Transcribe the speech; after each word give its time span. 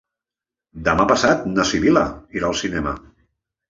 Demà 0.87 1.05
passat 1.13 1.45
na 1.53 1.69
Sibil·la 1.75 2.07
irà 2.41 2.53
al 2.53 2.61
cinema. 2.67 3.01